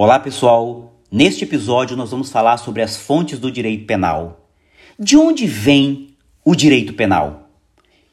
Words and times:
Olá, 0.00 0.20
pessoal. 0.20 0.92
Neste 1.10 1.42
episódio 1.42 1.96
nós 1.96 2.12
vamos 2.12 2.30
falar 2.30 2.56
sobre 2.58 2.82
as 2.82 2.96
fontes 2.96 3.40
do 3.40 3.50
direito 3.50 3.84
penal. 3.84 4.48
De 4.96 5.16
onde 5.16 5.44
vem 5.44 6.10
o 6.44 6.54
direito 6.54 6.92
penal? 6.92 7.50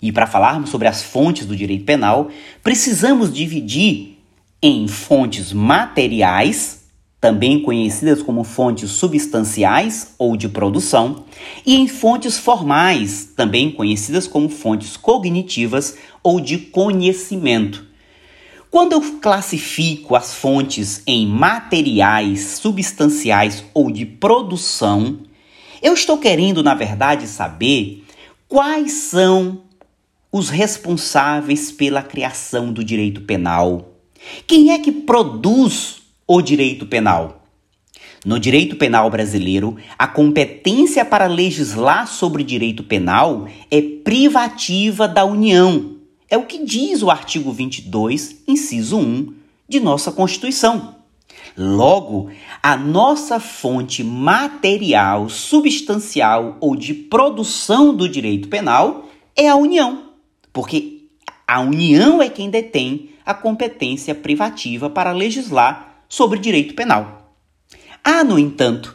E 0.01 0.11
para 0.11 0.25
falarmos 0.25 0.71
sobre 0.71 0.87
as 0.87 1.03
fontes 1.03 1.45
do 1.45 1.55
direito 1.55 1.85
penal, 1.85 2.31
precisamos 2.63 3.31
dividir 3.31 4.17
em 4.63 4.87
fontes 4.87 5.53
materiais, 5.53 6.85
também 7.21 7.61
conhecidas 7.61 8.23
como 8.23 8.43
fontes 8.43 8.89
substanciais 8.89 10.15
ou 10.17 10.35
de 10.35 10.49
produção, 10.49 11.23
e 11.63 11.75
em 11.75 11.87
fontes 11.87 12.35
formais, 12.35 13.31
também 13.35 13.71
conhecidas 13.71 14.25
como 14.25 14.49
fontes 14.49 14.97
cognitivas 14.97 15.95
ou 16.23 16.41
de 16.41 16.57
conhecimento. 16.57 17.85
Quando 18.75 18.91
eu 18.91 19.01
classifico 19.21 20.17
as 20.17 20.33
fontes 20.33 21.01
em 21.07 21.25
materiais, 21.25 22.59
substanciais 22.61 23.63
ou 23.73 23.89
de 23.89 24.05
produção, 24.05 25.19
eu 25.81 25.93
estou 25.93 26.17
querendo, 26.17 26.61
na 26.61 26.73
verdade, 26.73 27.25
saber 27.25 28.03
quais 28.49 28.91
são 28.91 29.61
os 30.29 30.49
responsáveis 30.49 31.71
pela 31.71 32.03
criação 32.03 32.73
do 32.73 32.83
direito 32.83 33.21
penal. 33.21 33.93
Quem 34.45 34.71
é 34.73 34.77
que 34.77 34.91
produz 34.91 36.01
o 36.27 36.41
direito 36.41 36.85
penal? 36.85 37.45
No 38.25 38.37
direito 38.37 38.75
penal 38.75 39.09
brasileiro, 39.09 39.77
a 39.97 40.05
competência 40.05 41.05
para 41.05 41.27
legislar 41.27 42.09
sobre 42.09 42.43
direito 42.43 42.83
penal 42.83 43.47
é 43.71 43.81
privativa 43.81 45.07
da 45.07 45.23
União 45.23 45.94
é 46.35 46.37
o 46.37 46.45
que 46.45 46.65
diz 46.65 47.01
o 47.01 47.09
artigo 47.09 47.49
22, 47.53 48.43
inciso 48.45 48.97
1 48.97 49.33
de 49.69 49.79
nossa 49.79 50.11
Constituição. 50.11 50.95
Logo, 51.57 52.29
a 52.61 52.75
nossa 52.75 53.39
fonte 53.39 54.03
material, 54.03 55.29
substancial 55.29 56.57
ou 56.59 56.75
de 56.75 56.93
produção 56.93 57.95
do 57.95 58.09
direito 58.09 58.49
penal 58.49 59.07
é 59.33 59.47
a 59.47 59.55
União, 59.55 60.09
porque 60.51 61.07
a 61.47 61.61
União 61.61 62.21
é 62.21 62.27
quem 62.27 62.49
detém 62.49 63.11
a 63.25 63.33
competência 63.33 64.13
privativa 64.13 64.89
para 64.89 65.13
legislar 65.13 66.03
sobre 66.09 66.37
direito 66.37 66.75
penal. 66.75 67.33
Há, 68.03 68.25
no 68.25 68.37
entanto, 68.37 68.93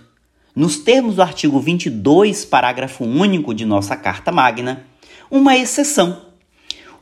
nos 0.54 0.76
termos 0.76 1.16
do 1.16 1.22
artigo 1.22 1.58
22, 1.58 2.44
parágrafo 2.44 3.02
único 3.02 3.54
de 3.54 3.64
nossa 3.64 3.96
Carta 3.96 4.30
Magna, 4.30 4.84
uma 5.30 5.56
exceção 5.56 6.29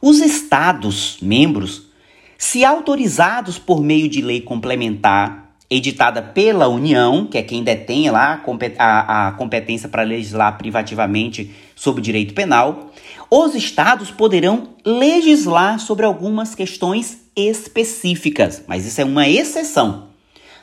os 0.00 0.20
Estados 0.20 1.18
membros, 1.20 1.88
se 2.36 2.64
autorizados 2.64 3.58
por 3.58 3.82
meio 3.82 4.08
de 4.08 4.22
lei 4.22 4.40
complementar 4.40 5.48
editada 5.70 6.22
pela 6.22 6.68
União, 6.68 7.26
que 7.26 7.36
é 7.36 7.42
quem 7.42 7.62
detém 7.62 8.10
lá 8.10 8.42
a, 8.78 9.32
competência 9.32 9.88
para 9.88 10.02
legislar 10.02 10.56
privativamente 10.56 11.54
sobre 11.76 12.00
direito 12.00 12.32
penal, 12.32 12.90
os 13.30 13.54
estados 13.54 14.10
poderão 14.10 14.70
legislar 14.84 15.78
sobre 15.78 16.06
algumas 16.06 16.54
questões 16.54 17.18
específicas, 17.36 18.64
mas 18.66 18.86
isso 18.86 19.00
é 19.00 19.04
uma 19.04 19.28
exceção. 19.28 20.08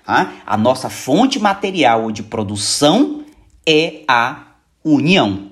Tá? 0.03 0.33
A 0.45 0.57
nossa 0.57 0.89
fonte 0.89 1.39
material 1.39 2.11
de 2.11 2.23
produção 2.23 3.23
é 3.67 4.01
a 4.07 4.43
União. 4.83 5.51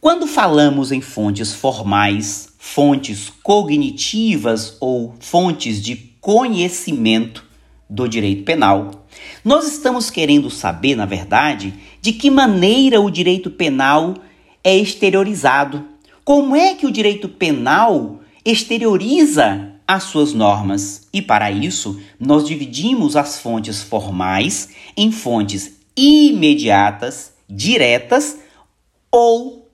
Quando 0.00 0.26
falamos 0.28 0.92
em 0.92 1.00
fontes 1.00 1.52
formais, 1.52 2.47
fontes 2.58 3.30
cognitivas 3.42 4.76
ou 4.80 5.14
fontes 5.20 5.80
de 5.80 5.94
conhecimento 6.20 7.46
do 7.88 8.08
direito 8.08 8.42
penal. 8.42 9.06
Nós 9.44 9.66
estamos 9.66 10.10
querendo 10.10 10.50
saber, 10.50 10.96
na 10.96 11.06
verdade, 11.06 11.72
de 12.02 12.12
que 12.12 12.30
maneira 12.30 13.00
o 13.00 13.10
direito 13.10 13.50
penal 13.50 14.14
é 14.62 14.76
exteriorizado. 14.76 15.84
Como 16.24 16.54
é 16.54 16.74
que 16.74 16.84
o 16.84 16.90
direito 16.90 17.28
penal 17.28 18.20
exterioriza 18.44 19.72
as 19.86 20.02
suas 20.02 20.34
normas? 20.34 21.08
E 21.12 21.22
para 21.22 21.50
isso, 21.50 21.98
nós 22.20 22.46
dividimos 22.46 23.16
as 23.16 23.40
fontes 23.40 23.82
formais 23.82 24.70
em 24.96 25.10
fontes 25.10 25.78
imediatas, 25.96 27.32
diretas 27.48 28.38
ou 29.10 29.70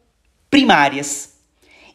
primárias 0.49 1.34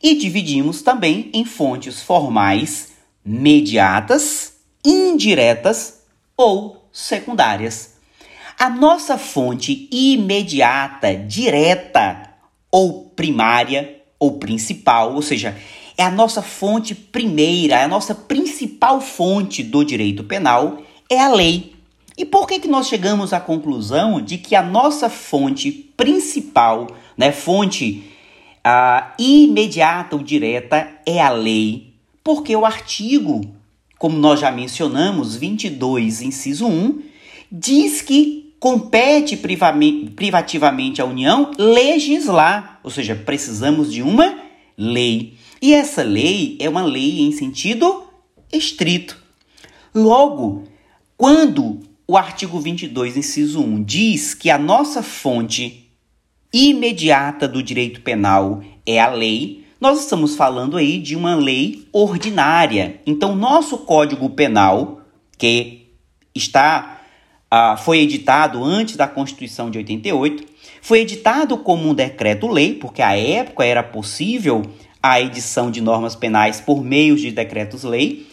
e 0.02 0.16
dividimos 0.16 0.82
também 0.82 1.30
em 1.34 1.44
fontes 1.46 2.02
formais 2.02 2.94
mediatas, 3.24 4.54
indiretas 4.86 6.02
ou 6.36 6.90
secundárias. 6.92 7.96
A 8.58 8.70
nossa 8.70 9.18
fonte 9.18 9.88
imediata, 9.92 11.16
direta 11.16 12.34
ou 12.72 13.06
primária 13.16 14.02
ou 14.18 14.38
principal, 14.38 15.16
ou 15.16 15.22
seja, 15.22 15.56
é 15.98 16.04
a 16.04 16.12
nossa 16.12 16.42
fonte 16.42 16.96
primeira, 16.96 17.76
é 17.76 17.84
a 17.84 17.88
nossa 17.88 18.16
principal 18.16 19.02
fonte 19.02 19.64
do 19.64 19.84
direito 19.84 20.24
penal, 20.24 20.82
é 21.10 21.20
a 21.20 21.30
lei. 21.30 21.76
E 22.18 22.26
por 22.26 22.48
que, 22.48 22.60
que 22.60 22.68
nós 22.68 22.88
chegamos 22.88 23.32
à 23.32 23.40
conclusão 23.40 24.22
de 24.22 24.38
que 24.38 24.56
a 24.56 24.62
nossa 24.62 25.10
fonte 25.10 25.72
principal, 25.72 26.88
né, 27.18 27.32
fonte 27.32 28.04
a 28.64 29.14
imediata 29.18 30.16
ou 30.16 30.24
direta 30.24 30.90
é 31.06 31.22
a 31.22 31.30
lei, 31.30 31.94
porque 32.24 32.56
o 32.56 32.66
artigo, 32.66 33.42
como 33.98 34.18
nós 34.18 34.40
já 34.40 34.52
mencionamos, 34.52 35.36
22, 35.36 36.22
inciso 36.22 36.68
1, 36.68 37.02
diz 37.52 38.02
que 38.02 38.54
compete 38.60 39.38
privativamente 40.16 41.02
à 41.02 41.06
União 41.06 41.52
legislar, 41.58 42.80
ou 42.84 42.92
seja, 42.92 43.16
precisamos 43.16 43.92
de 43.92 44.02
uma 44.02 44.38
lei. 44.78 45.36
E 45.62 45.74
essa 45.74 46.04
lei 46.04 46.58
é 46.60 46.70
uma 46.70 46.84
lei 46.84 47.22
em 47.22 47.32
sentido 47.32 48.04
estrito. 48.52 49.18
Logo, 49.94 50.64
quando 51.18 51.80
o 52.08 52.18
artigo 52.18 52.60
22, 52.60 53.18
inciso 53.18 53.62
1 53.62 53.84
diz 53.84 54.34
que 54.34 54.50
a 54.50 54.58
nossa 54.58 55.02
fonte 55.04 55.89
imediata 56.54 57.48
do 57.48 57.62
direito 57.62 58.02
penal 58.02 58.62
é 58.86 59.00
a 59.00 59.10
lei, 59.10 59.66
nós 59.80 60.02
estamos 60.02 60.36
falando 60.36 60.78
aí 60.78 61.00
de 61.00 61.16
uma 61.16 61.36
lei 61.36 61.88
ordinária. 61.94 63.00
Então, 63.06 63.36
nosso 63.36 63.78
Código 63.80 64.30
Penal, 64.30 65.02
que 65.38 65.88
está 66.36 67.02
uh, 67.54 67.78
foi 67.78 68.00
editado 68.00 68.64
antes 68.64 68.96
da 68.96 69.08
Constituição 69.08 69.70
de 69.70 69.78
88, 69.78 70.46
foi 70.82 71.00
editado 71.00 71.58
como 71.58 71.90
um 71.90 71.94
decreto-lei, 71.94 72.76
porque 72.76 73.02
à 73.02 73.18
época 73.18 73.66
era 73.66 73.84
possível 73.84 74.64
a 75.02 75.22
edição 75.22 75.72
de 75.72 75.82
normas 75.82 76.16
penais 76.16 76.60
por 76.60 76.84
meio 76.84 77.16
de 77.16 77.32
decretos-lei, 77.32 78.28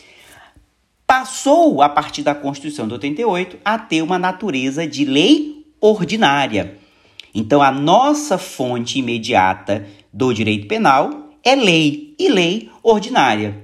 passou, 1.07 1.81
a 1.81 1.89
partir 1.89 2.23
da 2.23 2.35
Constituição 2.35 2.89
de 2.89 2.95
88, 2.95 3.59
a 3.65 3.79
ter 3.79 4.03
uma 4.03 4.19
natureza 4.19 4.87
de 4.87 5.05
lei 5.05 5.65
ordinária. 5.81 6.77
Então, 7.39 7.61
a 7.61 7.71
nossa 7.71 8.39
fonte 8.39 8.99
imediata 8.99 9.87
do 10.11 10.33
direito 10.33 10.67
penal 10.67 11.29
é 11.45 11.55
lei 11.55 12.15
e 12.19 12.31
lei 12.31 12.71
ordinária. 12.83 13.63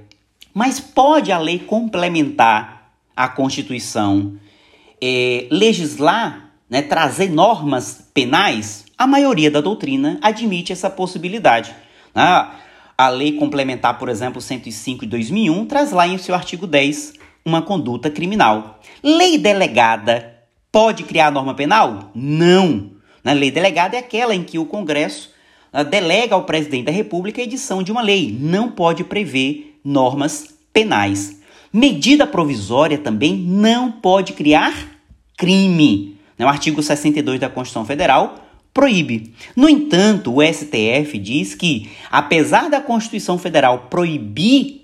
Mas 0.53 0.79
pode 0.79 1.31
a 1.31 1.39
lei 1.39 1.57
complementar 1.57 2.91
a 3.17 3.27
Constituição, 3.27 4.37
é, 5.01 5.47
legislar, 5.49 6.51
né, 6.69 6.83
trazer 6.83 7.31
normas 7.31 8.07
penais? 8.13 8.85
A 8.95 9.07
maioria 9.07 9.49
da 9.49 9.59
doutrina 9.59 10.19
admite 10.21 10.71
essa 10.71 10.87
possibilidade. 10.87 11.73
Ah, 12.13 12.59
a 12.95 13.09
lei 13.09 13.31
complementar, 13.31 13.97
por 13.97 14.07
exemplo, 14.07 14.39
105 14.39 15.01
de 15.01 15.07
2001, 15.07 15.65
traz 15.65 15.91
lá 15.91 16.07
em 16.07 16.19
seu 16.19 16.35
artigo 16.35 16.67
10 16.67 17.13
uma 17.43 17.63
conduta 17.63 18.11
criminal. 18.11 18.79
Lei 19.01 19.39
delegada 19.39 20.31
pode 20.71 21.01
criar 21.01 21.31
norma 21.31 21.55
penal? 21.55 22.11
Não. 22.13 22.92
Na 23.23 23.31
lei 23.31 23.49
delegada 23.49 23.95
é 23.95 23.99
aquela 23.99 24.35
em 24.35 24.43
que 24.43 24.59
o 24.59 24.65
Congresso 24.65 25.31
uh, 25.73 25.83
delega 25.83 26.35
ao 26.35 26.43
presidente 26.43 26.85
da 26.85 26.91
República 26.91 27.41
a 27.41 27.43
edição 27.43 27.81
de 27.81 27.91
uma 27.91 28.01
lei, 28.01 28.35
não 28.37 28.69
pode 28.69 29.03
prever 29.03 29.79
normas 29.83 30.53
penais. 30.73 31.41
Medida 31.71 32.27
provisória 32.27 32.97
também 32.97 33.35
não 33.35 33.91
pode 33.91 34.33
criar 34.33 34.73
crime. 35.37 36.17
O 36.39 36.47
artigo 36.47 36.83
62 36.83 37.39
da 37.39 37.49
Constituição 37.49 37.85
Federal 37.85 38.35
proíbe. 38.73 39.33
No 39.55 39.69
entanto, 39.69 40.35
o 40.35 40.41
STF 40.41 41.17
diz 41.17 41.55
que, 41.55 41.89
apesar 42.11 42.69
da 42.69 42.81
Constituição 42.81 43.37
Federal 43.37 43.87
proibir 43.89 44.81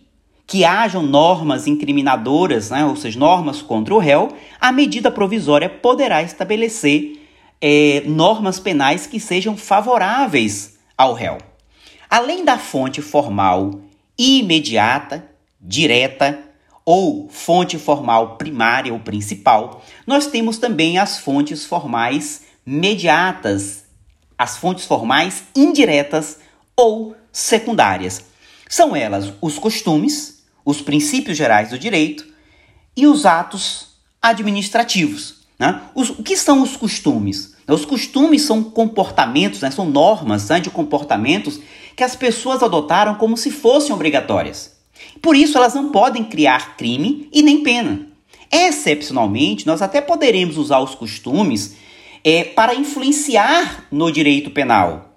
que 0.47 0.63
hajam 0.63 1.03
normas 1.03 1.67
incriminadoras, 1.67 2.71
né, 2.71 2.83
ou 2.85 2.95
seja, 2.95 3.19
normas 3.19 3.61
contra 3.61 3.93
o 3.93 3.99
réu, 3.99 4.29
a 4.59 4.71
medida 4.71 5.11
provisória 5.11 5.69
poderá 5.69 6.23
estabelecer 6.23 7.18
é, 7.61 8.03
normas 8.05 8.59
penais 8.59 9.05
que 9.05 9.19
sejam 9.19 9.57
favoráveis 9.57 10.77
ao 10.97 11.13
réu. 11.13 11.37
Além 12.09 12.43
da 12.43 12.57
fonte 12.57 13.01
formal 13.01 13.81
imediata, 14.17 15.25
direta 15.61 16.39
ou 16.83 17.29
fonte 17.29 17.77
formal 17.77 18.35
primária 18.37 18.91
ou 18.91 18.99
principal, 18.99 19.83
nós 20.07 20.27
temos 20.27 20.57
também 20.57 20.97
as 20.97 21.19
fontes 21.19 21.65
formais 21.65 22.43
mediatas, 22.65 23.83
as 24.37 24.57
fontes 24.57 24.85
formais 24.85 25.43
indiretas 25.55 26.39
ou 26.75 27.15
secundárias. 27.31 28.25
São 28.67 28.95
elas 28.95 29.33
os 29.41 29.59
costumes, 29.59 30.43
os 30.65 30.81
princípios 30.81 31.37
gerais 31.37 31.69
do 31.69 31.79
direito 31.79 32.25
e 32.95 33.05
os 33.05 33.25
atos 33.25 33.99
administrativos. 34.21 35.38
Né? 35.59 35.81
Os, 35.93 36.09
o 36.09 36.23
que 36.23 36.37
são 36.37 36.63
os 36.63 36.77
costumes? 36.77 37.53
Os 37.67 37.83
costumes 37.83 38.43
são 38.43 38.63
comportamentos, 38.63 39.61
né? 39.61 39.69
são 39.69 39.85
normas 39.85 40.47
né, 40.47 40.59
de 40.59 40.69
comportamentos 40.69 41.59
que 41.95 42.03
as 42.03 42.15
pessoas 42.15 42.63
adotaram 42.63 43.15
como 43.15 43.35
se 43.35 43.51
fossem 43.51 43.93
obrigatórias. 43.93 44.79
Por 45.21 45.35
isso, 45.35 45.57
elas 45.57 45.75
não 45.75 45.91
podem 45.91 46.23
criar 46.23 46.77
crime 46.77 47.27
e 47.31 47.41
nem 47.41 47.61
pena. 47.61 48.07
Excepcionalmente, 48.51 49.67
nós 49.67 49.81
até 49.81 50.01
poderemos 50.01 50.57
usar 50.57 50.79
os 50.79 50.95
costumes 50.95 51.75
é, 52.23 52.43
para 52.43 52.73
influenciar 52.73 53.85
no 53.91 54.11
direito 54.11 54.49
penal. 54.49 55.13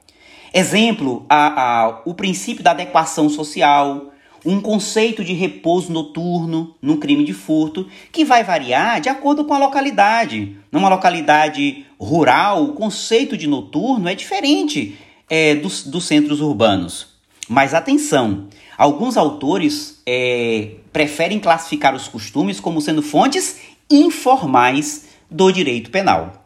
Exemplo, 0.53 1.25
a, 1.29 1.63
a, 1.63 2.03
o 2.05 2.15
princípio 2.15 2.63
da 2.63 2.73
adequação 2.73 3.29
social, 3.31 4.12
um 4.45 4.61
conceito 4.61 5.25
de 5.25 5.33
repouso 5.33 5.93
noturno 5.93 6.75
num 6.83 6.97
crime 6.97 7.25
de 7.25 7.33
furto, 7.33 7.87
que 8.11 8.25
vai 8.25 8.43
variar 8.43 9.01
de 9.01 9.09
acordo 9.09 9.45
com 9.45 9.55
a 9.55 9.59
localidade. 9.59 10.57
Numa 10.71 10.89
localidade 10.89 11.87
rural, 11.99 12.65
o 12.65 12.73
conceito 12.73 13.37
de 13.37 13.47
noturno 13.47 14.09
é 14.09 14.15
diferente 14.15 14.99
é, 15.31 15.55
dos, 15.55 15.85
dos 15.85 16.05
centros 16.05 16.41
urbanos. 16.41 17.09
Mas 17.49 17.75
atenção, 17.75 18.49
alguns 18.77 19.17
autores 19.17 20.01
é, 20.07 20.73
preferem 20.93 21.39
classificar 21.39 21.95
os 21.95 22.09
costumes 22.09 22.59
como 22.59 22.81
sendo 22.81 23.03
fontes 23.03 23.61
informais 23.91 25.07
do 25.31 25.51
direito 25.51 25.91
penal. 25.91 26.42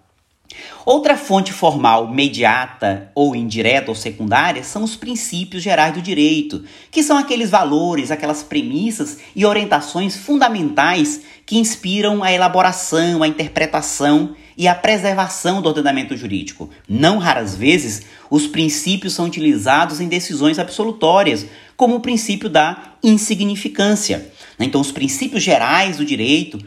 Outra 0.85 1.17
fonte 1.17 1.53
formal 1.53 2.09
mediata 2.09 3.11
ou 3.15 3.35
indireta 3.35 3.91
ou 3.91 3.95
secundária 3.95 4.63
são 4.63 4.85
os 4.85 4.95
princípios 4.95 5.63
gerais 5.63 5.93
do 5.95 6.01
direito, 6.01 6.65
que 6.91 7.03
são 7.03 7.19
aqueles 7.19 7.51
valores, 7.51 8.11
aquelas 8.11 8.43
premissas 8.43 9.19
e 9.35 9.45
orientações 9.45 10.17
fundamentais 10.17 11.23
que 11.45 11.59
inspiram 11.59 12.23
a 12.23 12.33
elaboração, 12.33 13.23
a 13.23 13.29
interpretação 13.29 14.35
e 14.57 14.67
a 14.67 14.75
preservação 14.75 15.61
do 15.61 15.69
ordenamento 15.69 16.17
jurídico. 16.17 16.71
Não 16.89 17.19
raras 17.19 17.55
vezes, 17.55 18.03
os 18.31 18.47
princípios 18.47 19.13
são 19.13 19.27
utilizados 19.27 20.01
em 20.01 20.09
decisões 20.09 20.59
absolutórias, 20.59 21.47
como 21.77 21.97
o 21.97 22.01
princípio 22.01 22.49
da 22.49 22.95
insignificância. 23.03 24.33
Então, 24.59 24.81
os 24.81 24.91
princípios 24.91 25.43
gerais 25.43 25.99
do 25.99 26.05
direito 26.05 26.59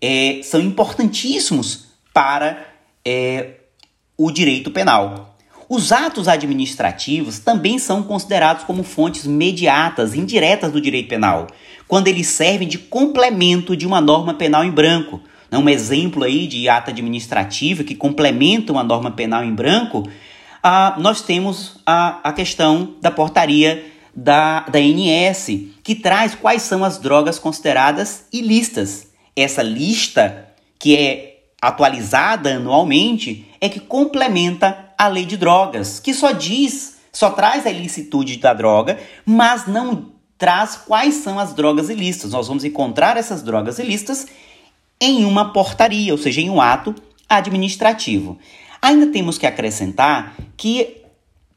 é, 0.00 0.40
são 0.42 0.60
importantíssimos 0.60 1.86
para 2.12 2.73
é, 3.04 3.54
o 4.16 4.30
direito 4.30 4.70
penal. 4.70 5.36
Os 5.68 5.92
atos 5.92 6.28
administrativos 6.28 7.38
também 7.38 7.78
são 7.78 8.02
considerados 8.02 8.64
como 8.64 8.82
fontes 8.82 9.26
mediatas, 9.26 10.14
indiretas 10.14 10.70
do 10.70 10.80
direito 10.80 11.08
penal, 11.08 11.46
quando 11.88 12.08
eles 12.08 12.26
servem 12.26 12.68
de 12.68 12.78
complemento 12.78 13.76
de 13.76 13.86
uma 13.86 14.00
norma 14.00 14.34
penal 14.34 14.64
em 14.64 14.70
branco. 14.70 15.20
Um 15.50 15.68
exemplo 15.68 16.24
aí 16.24 16.48
de 16.48 16.68
ato 16.68 16.90
administrativo 16.90 17.84
que 17.84 17.94
complementa 17.94 18.72
uma 18.72 18.82
norma 18.82 19.12
penal 19.12 19.44
em 19.44 19.54
branco, 19.54 20.02
ah, 20.60 20.96
nós 20.98 21.22
temos 21.22 21.76
a, 21.86 22.28
a 22.28 22.32
questão 22.32 22.94
da 23.00 23.10
portaria 23.10 23.84
da, 24.14 24.60
da 24.60 24.78
ANS, 24.78 25.46
que 25.82 25.94
traz 25.94 26.34
quais 26.34 26.62
são 26.62 26.82
as 26.82 26.98
drogas 26.98 27.38
consideradas 27.38 28.26
ilícitas. 28.32 29.08
Essa 29.36 29.62
lista, 29.62 30.48
que 30.78 30.96
é 30.96 31.33
atualizada 31.68 32.56
anualmente, 32.56 33.46
é 33.60 33.68
que 33.68 33.80
complementa 33.80 34.92
a 34.96 35.08
lei 35.08 35.24
de 35.24 35.36
drogas, 35.36 35.98
que 35.98 36.12
só 36.12 36.32
diz, 36.32 36.98
só 37.12 37.30
traz 37.30 37.66
a 37.66 37.70
ilicitude 37.70 38.36
da 38.36 38.52
droga, 38.52 38.98
mas 39.24 39.66
não 39.66 40.12
traz 40.36 40.76
quais 40.76 41.16
são 41.16 41.38
as 41.38 41.54
drogas 41.54 41.88
ilícitas. 41.88 42.32
Nós 42.32 42.48
vamos 42.48 42.64
encontrar 42.64 43.16
essas 43.16 43.42
drogas 43.42 43.78
ilícitas 43.78 44.26
em 45.00 45.24
uma 45.24 45.52
portaria, 45.52 46.12
ou 46.12 46.18
seja, 46.18 46.40
em 46.40 46.50
um 46.50 46.60
ato 46.60 46.94
administrativo. 47.28 48.38
Ainda 48.80 49.06
temos 49.06 49.38
que 49.38 49.46
acrescentar 49.46 50.34
que 50.56 51.03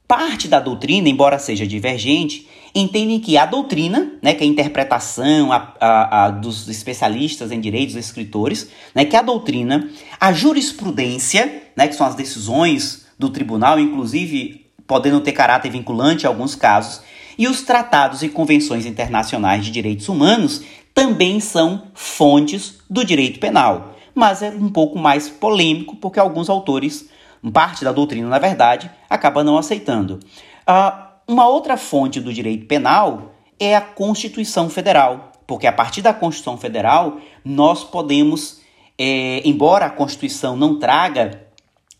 parte 0.07 0.47
da 0.47 0.59
doutrina, 0.59 1.09
embora 1.09 1.37
seja 1.37 1.67
divergente, 1.67 2.47
entendem 2.73 3.19
que 3.19 3.37
a 3.37 3.45
doutrina, 3.45 4.13
né, 4.21 4.33
que 4.33 4.43
é 4.43 4.47
a 4.47 4.49
interpretação 4.49 5.51
a, 5.51 5.73
a, 5.79 6.25
a 6.25 6.29
dos 6.29 6.67
especialistas 6.69 7.51
em 7.51 7.59
direitos, 7.59 7.95
dos 7.95 8.05
escritores, 8.05 8.69
né, 8.95 9.03
que 9.03 9.15
a 9.15 9.21
doutrina, 9.21 9.89
a 10.19 10.31
jurisprudência, 10.31 11.63
né, 11.75 11.87
que 11.87 11.95
são 11.95 12.07
as 12.07 12.15
decisões 12.15 13.05
do 13.17 13.29
tribunal, 13.29 13.79
inclusive 13.79 14.65
podendo 14.85 15.19
ter 15.19 15.33
caráter 15.33 15.71
vinculante 15.71 16.23
em 16.23 16.27
alguns 16.27 16.55
casos, 16.55 17.01
e 17.37 17.47
os 17.47 17.61
tratados 17.61 18.23
e 18.23 18.29
convenções 18.29 18.85
internacionais 18.85 19.65
de 19.65 19.71
direitos 19.71 20.07
humanos 20.07 20.63
também 20.93 21.39
são 21.39 21.83
fontes 21.93 22.79
do 22.89 23.05
direito 23.05 23.39
penal. 23.39 23.95
Mas 24.15 24.41
é 24.41 24.49
um 24.49 24.69
pouco 24.69 24.97
mais 24.97 25.29
polêmico, 25.29 25.95
porque 25.97 26.19
alguns 26.19 26.49
autores, 26.49 27.07
parte 27.53 27.83
da 27.83 27.91
doutrina, 27.91 28.27
na 28.27 28.39
verdade, 28.39 28.89
acaba 29.09 29.43
não 29.43 29.57
aceitando. 29.57 30.19
Uh, 30.67 31.07
uma 31.27 31.47
outra 31.47 31.75
fonte 31.77 32.19
do 32.19 32.33
direito 32.33 32.65
penal 32.65 33.35
é 33.59 33.75
a 33.75 33.81
Constituição 33.81 34.69
Federal, 34.69 35.31
porque 35.45 35.67
a 35.67 35.71
partir 35.71 36.01
da 36.01 36.13
Constituição 36.13 36.57
Federal 36.57 37.19
nós 37.43 37.83
podemos, 37.83 38.61
é, 38.97 39.41
embora 39.47 39.85
a 39.85 39.89
Constituição 39.89 40.55
não 40.55 40.79
traga 40.79 41.47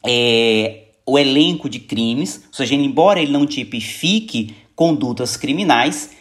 é, 0.05 0.83
o 1.05 1.17
elenco 1.17 1.69
de 1.69 1.79
crimes, 1.79 2.43
ou 2.47 2.53
seja, 2.53 2.75
embora 2.75 3.19
ele 3.19 3.31
não 3.31 3.45
tipifique 3.45 4.55
condutas 4.75 5.35
criminais, 5.35 6.11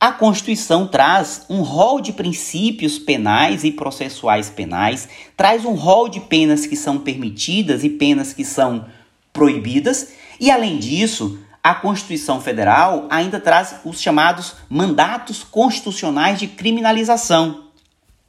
a 0.00 0.10
Constituição 0.10 0.86
traz 0.86 1.44
um 1.50 1.60
rol 1.60 2.00
de 2.00 2.10
princípios 2.10 2.98
penais 2.98 3.64
e 3.64 3.70
processuais 3.70 4.48
penais, 4.48 5.06
traz 5.36 5.66
um 5.66 5.74
rol 5.74 6.08
de 6.08 6.20
penas 6.20 6.64
que 6.64 6.74
são 6.74 6.98
permitidas 6.98 7.84
e 7.84 7.90
penas 7.90 8.32
que 8.32 8.42
são 8.42 8.86
proibidas, 9.30 10.14
e 10.40 10.50
além 10.50 10.78
disso, 10.78 11.38
a 11.62 11.74
Constituição 11.74 12.40
Federal 12.40 13.06
ainda 13.10 13.38
traz 13.38 13.76
os 13.84 14.00
chamados 14.00 14.54
mandatos 14.70 15.44
constitucionais 15.44 16.38
de 16.38 16.46
criminalização. 16.46 17.64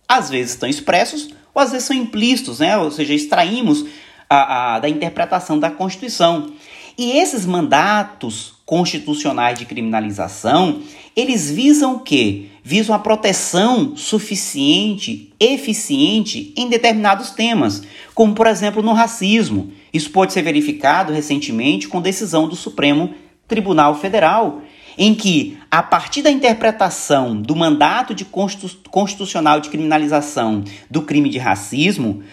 Às 0.06 0.30
vezes 0.30 0.52
estão 0.52 0.68
expressos 0.68 1.30
ou 1.54 1.62
às 1.62 1.72
vezes 1.72 1.88
são 1.88 1.96
implícitos, 1.96 2.60
né? 2.60 2.78
ou 2.78 2.92
seja, 2.92 3.14
extraímos 3.14 3.86
a, 4.30 4.76
a, 4.76 4.80
da 4.80 4.90
interpretação 4.90 5.58
da 5.58 5.72
Constituição. 5.72 6.52
E 6.98 7.12
esses 7.18 7.46
mandatos 7.46 8.56
constitucionais 8.72 9.60
de 9.60 9.66
criminalização, 9.66 10.80
eles 11.14 11.52
visam 11.52 11.96
o 11.96 12.00
quê? 12.00 12.46
Visam 12.64 12.96
a 12.96 13.00
proteção 13.00 13.98
suficiente, 13.98 15.34
eficiente 15.38 16.54
em 16.56 16.70
determinados 16.70 17.32
temas, 17.32 17.84
como 18.16 18.34
por 18.34 18.48
exemplo 18.48 18.82
no 18.82 18.94
racismo. 18.94 19.74
Isso 19.94 20.10
pode 20.12 20.32
ser 20.32 20.42
verificado 20.44 21.12
recentemente 21.12 21.90
com 21.90 22.02
decisão 22.02 22.48
do 22.48 22.56
Supremo 22.56 23.14
Tribunal 23.46 23.96
Federal, 23.96 24.62
em 24.98 25.14
que, 25.14 25.58
a 25.70 25.84
partir 25.84 26.22
da 26.22 26.32
interpretação 26.32 27.36
do 27.36 27.54
mandato 27.54 28.16
de 28.16 28.24
constitucional 28.24 29.60
de 29.60 29.70
criminalização 29.70 30.64
do 30.90 31.02
crime 31.02 31.28
de 31.28 31.40
racismo, 31.40 32.24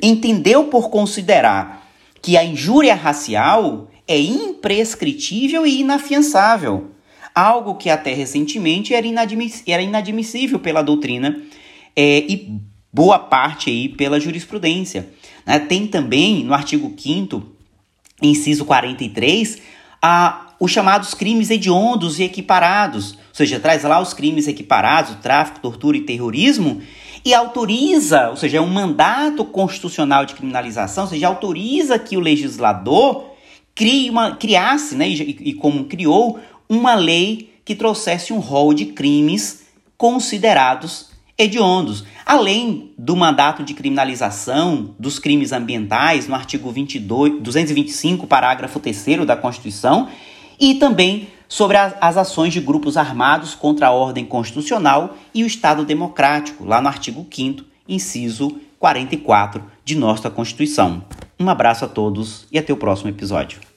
entendeu 0.00 0.66
por 0.66 0.88
considerar 0.88 1.84
que 2.22 2.36
a 2.36 2.44
injúria 2.44 2.94
racial 2.94 3.88
é 4.12 4.20
imprescritível 4.20 5.66
e 5.66 5.80
inafiançável, 5.80 6.90
algo 7.34 7.74
que 7.76 7.88
até 7.88 8.12
recentemente 8.12 8.94
era, 8.94 9.06
inadmiss 9.06 9.62
era 9.66 9.82
inadmissível 9.82 10.58
pela 10.58 10.82
doutrina 10.82 11.40
é, 11.96 12.18
e 12.18 12.60
boa 12.92 13.18
parte 13.18 13.70
aí 13.70 13.88
pela 13.88 14.20
jurisprudência. 14.20 15.08
Né? 15.46 15.58
Tem 15.58 15.86
também 15.86 16.44
no 16.44 16.52
artigo 16.52 16.92
5 16.96 17.42
inciso 18.20 18.64
43, 18.64 19.60
a, 20.00 20.52
os 20.60 20.70
chamados 20.70 21.12
crimes 21.14 21.50
hediondos 21.50 22.20
e 22.20 22.22
equiparados, 22.22 23.12
ou 23.12 23.34
seja, 23.34 23.58
traz 23.58 23.82
lá 23.82 24.00
os 24.00 24.14
crimes 24.14 24.46
equiparados, 24.46 25.16
tráfico, 25.16 25.60
tortura 25.60 25.96
e 25.96 26.02
terrorismo, 26.02 26.80
e 27.24 27.34
autoriza, 27.34 28.30
ou 28.30 28.36
seja, 28.36 28.58
é 28.58 28.60
um 28.60 28.68
mandato 28.68 29.44
constitucional 29.44 30.24
de 30.24 30.34
criminalização, 30.34 31.04
ou 31.04 31.10
seja, 31.10 31.26
autoriza 31.26 31.98
que 31.98 32.16
o 32.16 32.20
legislador 32.20 33.31
crie 33.74 34.10
uma, 34.10 34.36
criasse, 34.36 34.94
né, 34.94 35.08
e, 35.08 35.50
e 35.50 35.54
como 35.54 35.84
criou, 35.84 36.38
uma 36.68 36.94
lei 36.94 37.52
que 37.64 37.74
trouxesse 37.74 38.32
um 38.32 38.38
rol 38.38 38.74
de 38.74 38.86
crimes 38.86 39.62
considerados 39.96 41.10
hediondos, 41.38 42.04
além 42.26 42.92
do 42.98 43.16
mandato 43.16 43.62
de 43.62 43.74
criminalização 43.74 44.94
dos 44.98 45.18
crimes 45.18 45.52
ambientais 45.52 46.28
no 46.28 46.34
artigo 46.34 46.70
22, 46.70 47.40
225, 47.40 48.26
parágrafo 48.26 48.78
3 48.78 49.24
da 49.26 49.36
Constituição, 49.36 50.08
e 50.58 50.74
também 50.74 51.28
sobre 51.48 51.76
as 51.76 52.16
ações 52.16 52.52
de 52.52 52.60
grupos 52.60 52.96
armados 52.96 53.54
contra 53.54 53.88
a 53.88 53.90
ordem 53.90 54.24
constitucional 54.24 55.16
e 55.34 55.44
o 55.44 55.46
Estado 55.46 55.84
democrático, 55.84 56.64
lá 56.64 56.80
no 56.80 56.88
artigo 56.88 57.26
5 57.30 57.64
inciso 57.88 58.56
44 58.78 59.71
de 59.84 59.96
nossa 59.96 60.30
Constituição. 60.30 61.04
Um 61.38 61.48
abraço 61.48 61.84
a 61.84 61.88
todos 61.88 62.46
e 62.52 62.58
até 62.58 62.72
o 62.72 62.76
próximo 62.76 63.10
episódio. 63.10 63.71